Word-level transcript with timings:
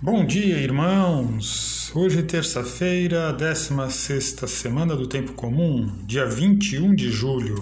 Bom 0.00 0.24
dia, 0.24 0.58
irmãos! 0.58 1.90
Hoje, 1.92 2.22
terça-feira, 2.22 3.32
16 3.32 4.36
semana 4.46 4.94
do 4.94 5.08
Tempo 5.08 5.32
Comum, 5.32 5.92
dia 6.06 6.24
21 6.24 6.94
de 6.94 7.10
julho. 7.10 7.60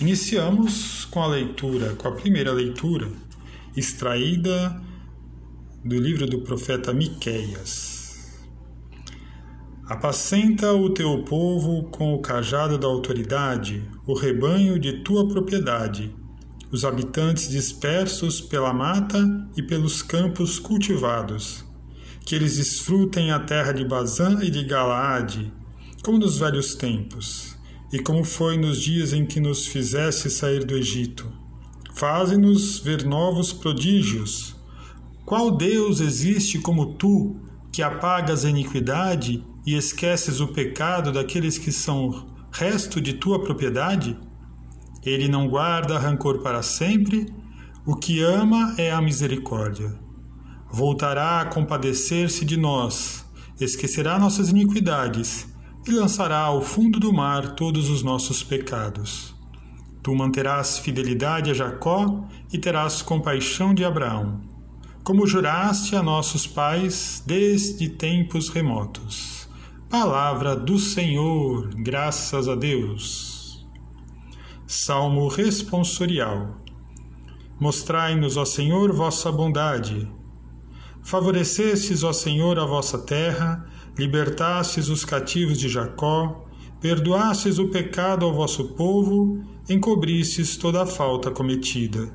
Iniciamos 0.00 1.04
com 1.10 1.22
a 1.22 1.26
leitura, 1.26 1.94
com 1.96 2.08
a 2.08 2.12
primeira 2.12 2.52
leitura, 2.52 3.10
extraída 3.76 4.80
do 5.84 6.00
livro 6.00 6.26
do 6.26 6.40
profeta 6.40 6.90
Miqueias. 6.94 8.40
Apacenta 9.84 10.72
o 10.72 10.88
teu 10.88 11.22
povo 11.24 11.90
com 11.90 12.14
o 12.14 12.22
cajado 12.22 12.78
da 12.78 12.86
autoridade, 12.86 13.86
o 14.06 14.14
rebanho 14.14 14.78
de 14.78 15.02
tua 15.02 15.28
propriedade 15.28 16.16
os 16.70 16.84
habitantes 16.84 17.48
dispersos 17.48 18.40
pela 18.40 18.72
mata 18.72 19.18
e 19.56 19.62
pelos 19.62 20.02
campos 20.02 20.58
cultivados, 20.58 21.64
que 22.26 22.34
eles 22.34 22.56
desfrutem 22.56 23.30
a 23.30 23.40
terra 23.40 23.72
de 23.72 23.84
Bazã 23.84 24.38
e 24.42 24.50
de 24.50 24.64
Galaade, 24.64 25.52
como 26.02 26.18
nos 26.18 26.38
velhos 26.38 26.74
tempos, 26.74 27.56
e 27.92 27.98
como 27.98 28.22
foi 28.22 28.58
nos 28.58 28.80
dias 28.80 29.12
em 29.12 29.24
que 29.24 29.40
nos 29.40 29.66
fizeste 29.66 30.28
sair 30.28 30.64
do 30.64 30.76
Egito. 30.76 31.26
Faze-nos 31.94 32.78
ver 32.78 33.04
novos 33.04 33.52
prodígios. 33.52 34.54
Qual 35.24 35.50
Deus 35.50 36.00
existe 36.00 36.58
como 36.58 36.94
tu, 36.94 37.36
que 37.72 37.82
apagas 37.82 38.44
a 38.44 38.50
iniquidade 38.50 39.44
e 39.66 39.74
esqueces 39.74 40.40
o 40.40 40.48
pecado 40.48 41.12
daqueles 41.12 41.58
que 41.58 41.72
são 41.72 42.28
resto 42.52 43.00
de 43.00 43.14
tua 43.14 43.42
propriedade? 43.42 44.16
Ele 45.04 45.28
não 45.28 45.48
guarda 45.48 45.98
rancor 45.98 46.40
para 46.42 46.62
sempre, 46.62 47.32
o 47.86 47.96
que 47.96 48.20
ama 48.22 48.74
é 48.76 48.90
a 48.90 49.00
misericórdia. 49.00 49.98
Voltará 50.70 51.40
a 51.40 51.46
compadecer-se 51.46 52.44
de 52.44 52.56
nós, 52.56 53.24
esquecerá 53.60 54.18
nossas 54.18 54.50
iniquidades 54.50 55.48
e 55.86 55.90
lançará 55.90 56.40
ao 56.40 56.60
fundo 56.60 57.00
do 57.00 57.12
mar 57.12 57.54
todos 57.54 57.88
os 57.88 58.02
nossos 58.02 58.42
pecados. 58.42 59.34
Tu 60.02 60.14
manterás 60.14 60.78
fidelidade 60.78 61.50
a 61.50 61.54
Jacó 61.54 62.24
e 62.52 62.58
terás 62.58 63.02
compaixão 63.02 63.74
de 63.74 63.84
Abraão, 63.84 64.40
como 65.02 65.26
juraste 65.26 65.96
a 65.96 66.02
nossos 66.02 66.46
pais 66.46 67.22
desde 67.26 67.88
tempos 67.88 68.48
remotos. 68.48 69.48
Palavra 69.88 70.54
do 70.54 70.78
Senhor, 70.78 71.74
graças 71.74 72.46
a 72.46 72.54
Deus. 72.54 73.27
Salmo 74.80 75.26
responsorial. 75.26 76.54
Mostrai-nos, 77.58 78.36
ó 78.36 78.44
Senhor, 78.44 78.92
vossa 78.92 79.30
bondade. 79.32 80.08
Favorecestes, 81.02 82.04
ó 82.04 82.12
Senhor, 82.12 82.60
a 82.60 82.64
vossa 82.64 82.96
terra, 82.96 83.66
libertastes 83.98 84.88
os 84.88 85.04
cativos 85.04 85.58
de 85.58 85.68
Jacó, 85.68 86.46
perdoastes 86.80 87.58
o 87.58 87.68
pecado 87.70 88.24
ao 88.24 88.32
vosso 88.32 88.68
povo, 88.74 89.42
encobristes 89.68 90.56
toda 90.56 90.84
a 90.84 90.86
falta 90.86 91.32
cometida. 91.32 92.14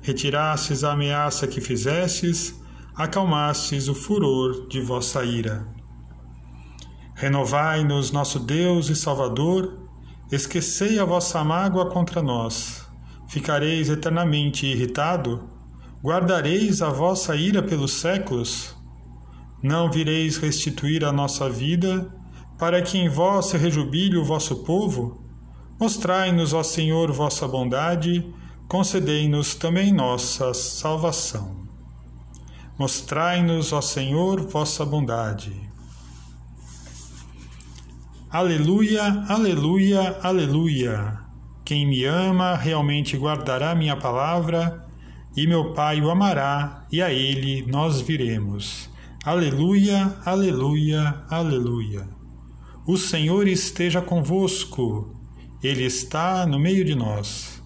Retirastes 0.00 0.82
a 0.82 0.94
ameaça 0.94 1.46
que 1.46 1.60
fizestes, 1.60 2.60
acalmastes 2.96 3.86
o 3.86 3.94
furor 3.94 4.66
de 4.66 4.80
vossa 4.80 5.24
ira. 5.24 5.68
Renovai-nos, 7.14 8.10
nosso 8.10 8.40
Deus 8.40 8.88
e 8.88 8.96
Salvador, 8.96 9.81
Esquecei 10.30 10.98
a 10.98 11.04
vossa 11.04 11.42
mágoa 11.42 11.90
contra 11.90 12.22
nós. 12.22 12.86
Ficareis 13.28 13.88
eternamente 13.88 14.66
irritado? 14.66 15.48
Guardareis 16.02 16.82
a 16.82 16.90
vossa 16.90 17.36
ira 17.36 17.62
pelos 17.62 17.94
séculos? 17.94 18.76
Não 19.62 19.90
vireis 19.90 20.36
restituir 20.36 21.04
a 21.04 21.12
nossa 21.12 21.48
vida, 21.48 22.12
para 22.58 22.82
que 22.82 22.98
em 22.98 23.08
vós 23.08 23.46
se 23.46 23.56
rejubile 23.56 24.16
o 24.16 24.24
vosso 24.24 24.64
povo? 24.64 25.24
Mostrai-nos, 25.80 26.52
ó 26.52 26.62
Senhor, 26.62 27.10
vossa 27.12 27.46
bondade, 27.48 28.24
concedei-nos 28.68 29.54
também 29.54 29.92
nossa 29.92 30.52
salvação. 30.54 31.66
Mostrai-nos, 32.78 33.72
ó 33.72 33.80
Senhor, 33.80 34.40
vossa 34.46 34.84
bondade. 34.84 35.71
Aleluia, 38.32 39.26
aleluia, 39.28 40.18
aleluia. 40.22 41.18
Quem 41.62 41.86
me 41.86 42.02
ama 42.06 42.56
realmente 42.56 43.14
guardará 43.14 43.74
minha 43.74 43.94
palavra, 43.94 44.86
e 45.36 45.46
meu 45.46 45.74
Pai 45.74 46.00
o 46.00 46.10
amará, 46.10 46.86
e 46.90 47.02
a 47.02 47.12
ele 47.12 47.66
nós 47.70 48.00
viremos. 48.00 48.88
Aleluia, 49.22 50.16
aleluia, 50.24 51.22
aleluia. 51.28 52.08
O 52.86 52.96
Senhor 52.96 53.46
esteja 53.46 54.00
convosco, 54.00 55.14
Ele 55.62 55.84
está 55.84 56.46
no 56.46 56.58
meio 56.58 56.86
de 56.86 56.94
nós. 56.94 57.62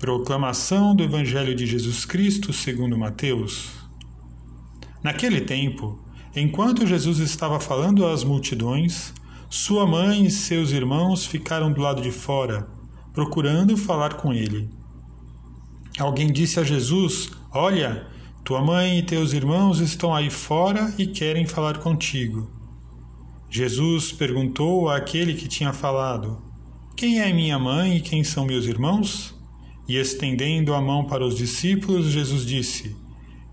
Proclamação 0.00 0.96
do 0.96 1.04
Evangelho 1.04 1.54
de 1.54 1.64
Jesus 1.64 2.04
Cristo 2.04 2.52
segundo 2.52 2.98
Mateus. 2.98 3.70
Naquele 5.00 5.42
tempo, 5.42 5.96
enquanto 6.34 6.88
Jesus 6.88 7.20
estava 7.20 7.60
falando 7.60 8.04
às 8.04 8.24
multidões, 8.24 9.14
sua 9.50 9.86
mãe 9.86 10.26
e 10.26 10.30
seus 10.30 10.72
irmãos 10.72 11.24
ficaram 11.24 11.72
do 11.72 11.80
lado 11.80 12.02
de 12.02 12.12
fora, 12.12 12.68
procurando 13.14 13.78
falar 13.78 14.14
com 14.14 14.30
ele. 14.32 14.68
Alguém 15.98 16.30
disse 16.30 16.60
a 16.60 16.64
Jesus: 16.64 17.30
Olha, 17.50 18.06
tua 18.44 18.62
mãe 18.62 18.98
e 18.98 19.02
teus 19.02 19.32
irmãos 19.32 19.80
estão 19.80 20.14
aí 20.14 20.28
fora 20.28 20.94
e 20.98 21.06
querem 21.06 21.46
falar 21.46 21.78
contigo. 21.78 22.50
Jesus 23.48 24.12
perguntou 24.12 24.90
àquele 24.90 25.32
que 25.32 25.48
tinha 25.48 25.72
falado: 25.72 26.42
Quem 26.94 27.18
é 27.18 27.32
minha 27.32 27.58
mãe 27.58 27.96
e 27.96 28.00
quem 28.02 28.22
são 28.22 28.44
meus 28.44 28.66
irmãos? 28.66 29.34
E 29.88 29.96
estendendo 29.96 30.74
a 30.74 30.82
mão 30.82 31.06
para 31.06 31.24
os 31.24 31.34
discípulos, 31.34 32.08
Jesus 32.08 32.44
disse: 32.44 32.94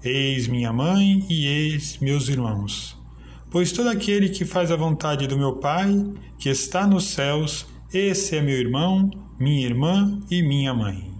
Eis 0.03 0.49
minha 0.49 0.73
mãe 0.73 1.25
e 1.29 1.47
eis 1.47 1.97
meus 1.99 2.27
irmãos. 2.27 3.04
Pois 3.49 3.71
todo 3.71 3.89
aquele 3.89 4.29
que 4.29 4.45
faz 4.45 4.71
a 4.71 4.75
vontade 4.75 5.27
do 5.27 5.37
meu 5.37 5.57
Pai, 5.57 5.93
que 6.37 6.49
está 6.49 6.85
nos 6.85 7.05
céus, 7.05 7.65
esse 7.93 8.35
é 8.35 8.41
meu 8.41 8.57
irmão, 8.57 9.09
minha 9.39 9.65
irmã 9.65 10.19
e 10.29 10.41
minha 10.41 10.73
mãe. 10.73 11.13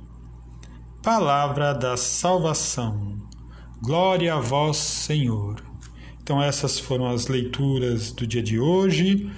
Palavra 1.01 1.73
da 1.73 1.95
salvação. 1.95 3.15
Glória 3.81 4.33
a 4.33 4.39
vós, 4.39 4.77
Senhor. 4.77 5.63
Então, 6.21 6.41
essas 6.41 6.79
foram 6.79 7.07
as 7.07 7.27
leituras 7.27 8.11
do 8.11 8.25
dia 8.25 8.41
de 8.41 8.59
hoje. 8.59 9.29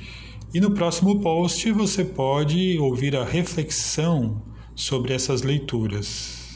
E 0.53 0.61
no 0.61 0.71
próximo 0.71 1.19
post 1.19 1.69
você 1.73 2.05
pode 2.05 2.79
ouvir 2.79 3.15
a 3.15 3.25
reflexão 3.25 4.41
sobre 4.73 5.13
essas 5.13 5.41
leituras. 5.41 6.46